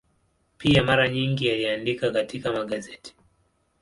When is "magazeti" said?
2.53-3.15